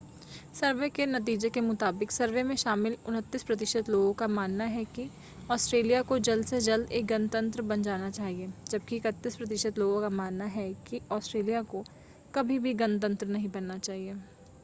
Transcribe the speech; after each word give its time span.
सर्वे 0.55 0.87
के 0.89 1.05
नतीजे 1.05 1.49
के 1.49 1.61
मुताबिक 1.61 2.11
सर्वे 2.11 2.43
में 2.43 2.55
शामिल 2.55 2.95
29 3.09 3.43
प्रतिशत 3.43 3.89
लोगों 3.89 4.13
का 4.21 4.27
मानना 4.29 4.63
है 4.67 4.83
कि 4.95 5.09
ऑस्ट्रेलिया 5.49 6.01
को 6.03 6.17
जल्द 6.21 6.45
से 6.45 6.59
जल्द 6.61 6.91
एक 6.91 7.05
गणतंत्र 7.07 7.61
बन 7.63 7.83
जाना 7.83 8.09
चाहिए 8.11 8.51
जबकि 8.71 8.99
31 9.01 9.35
प्रतिशत 9.35 9.77
लोगों 9.79 10.01
का 10.01 10.09
मानना 10.15 10.45
है 10.57 10.71
कि 10.87 11.01
ऑस्ट्रेलिया 11.11 11.61
को 11.71 11.83
कभी 12.33 12.59
भी 12.59 12.73
गणतंत्र 12.75 13.27
नहीं 13.27 13.49
बनना 13.49 13.77
चाहिए 13.79 14.15